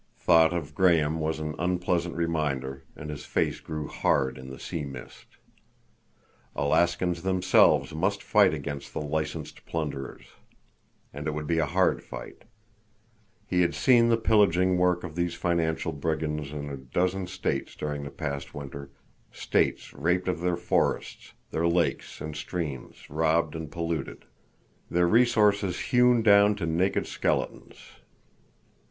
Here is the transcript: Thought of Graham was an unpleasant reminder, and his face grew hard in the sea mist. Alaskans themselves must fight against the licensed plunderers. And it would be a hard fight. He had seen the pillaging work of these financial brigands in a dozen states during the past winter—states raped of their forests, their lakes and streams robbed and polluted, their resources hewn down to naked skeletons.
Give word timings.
Thought 0.17 0.51
of 0.51 0.73
Graham 0.73 1.19
was 1.19 1.37
an 1.39 1.53
unpleasant 1.59 2.15
reminder, 2.15 2.83
and 2.95 3.11
his 3.11 3.23
face 3.23 3.59
grew 3.59 3.87
hard 3.87 4.39
in 4.39 4.49
the 4.49 4.57
sea 4.57 4.83
mist. 4.83 5.37
Alaskans 6.55 7.21
themselves 7.21 7.93
must 7.93 8.23
fight 8.23 8.51
against 8.51 8.93
the 8.95 9.01
licensed 9.01 9.63
plunderers. 9.67 10.25
And 11.13 11.27
it 11.27 11.35
would 11.35 11.45
be 11.45 11.59
a 11.59 11.67
hard 11.67 12.01
fight. 12.01 12.45
He 13.45 13.61
had 13.61 13.75
seen 13.75 14.09
the 14.09 14.17
pillaging 14.17 14.79
work 14.79 15.03
of 15.03 15.13
these 15.15 15.35
financial 15.35 15.91
brigands 15.93 16.51
in 16.51 16.67
a 16.71 16.77
dozen 16.77 17.27
states 17.27 17.75
during 17.75 18.01
the 18.03 18.09
past 18.09 18.55
winter—states 18.55 19.93
raped 19.93 20.27
of 20.27 20.39
their 20.41 20.57
forests, 20.57 21.33
their 21.51 21.67
lakes 21.67 22.19
and 22.19 22.35
streams 22.35 23.07
robbed 23.07 23.53
and 23.55 23.69
polluted, 23.71 24.25
their 24.89 25.07
resources 25.07 25.79
hewn 25.79 26.23
down 26.23 26.55
to 26.55 26.65
naked 26.65 27.05
skeletons. 27.05 27.77